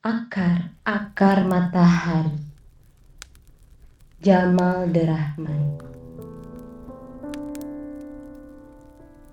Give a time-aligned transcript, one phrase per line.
[0.00, 2.40] Akar-akar matahari.
[4.16, 5.76] Jamal Derahman.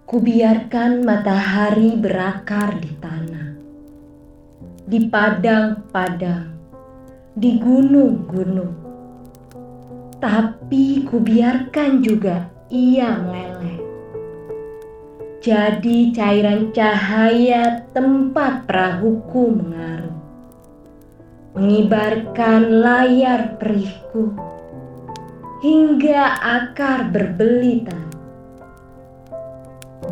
[0.03, 3.55] Kubiarkan matahari berakar di tanah.
[4.83, 6.51] Di padang-padang
[7.31, 8.75] Di gunung-gunung.
[10.19, 13.79] Tapi kubiarkan juga ia meleleh.
[15.39, 20.16] Jadi cairan cahaya tempat perahuku mengaruh
[21.57, 24.29] mengibarkan layar perihku
[25.65, 27.97] hingga akar berbelita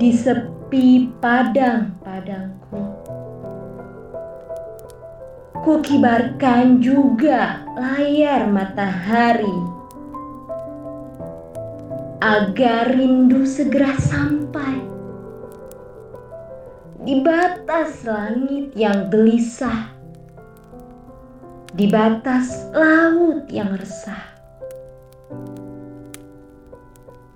[0.01, 2.81] di sepi padang-padangku.
[5.61, 9.57] Kukibarkan juga layar matahari
[12.25, 14.81] agar rindu segera sampai
[17.05, 19.94] di batas langit yang gelisah
[21.75, 24.31] di batas laut yang resah.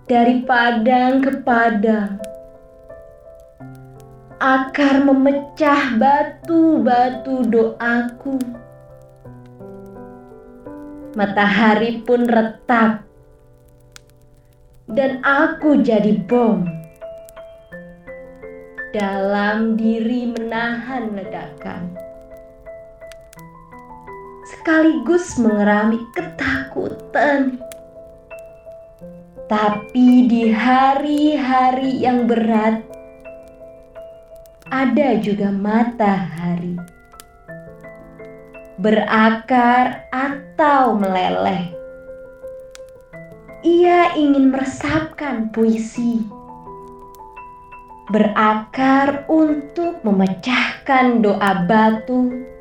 [0.07, 2.15] Dari padang ke padang,
[4.39, 8.39] akar memecah batu-batu doaku.
[11.19, 13.03] Matahari pun retak,
[14.87, 16.63] dan aku jadi bom.
[18.95, 22.08] Dalam diri menahan ledakan
[24.69, 27.57] sekaligus mengerami ketakutan.
[29.49, 32.77] Tapi di hari-hari yang berat,
[34.69, 36.77] ada juga matahari
[38.77, 41.73] berakar atau meleleh.
[43.65, 46.29] Ia ingin meresapkan puisi,
[48.13, 52.58] berakar untuk memecahkan doa batu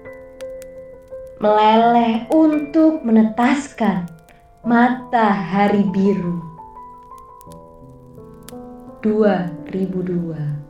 [1.38, 4.10] meleleh untuk menetaskan
[4.66, 6.42] matahari biru.
[9.06, 10.67] 2002